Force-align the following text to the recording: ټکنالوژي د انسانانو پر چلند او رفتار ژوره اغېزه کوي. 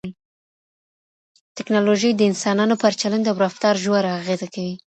ټکنالوژي 1.57 2.11
د 2.15 2.21
انسانانو 2.29 2.75
پر 2.81 2.91
چلند 3.01 3.25
او 3.31 3.37
رفتار 3.45 3.75
ژوره 3.83 4.11
اغېزه 4.19 4.47
کوي. 4.53 4.75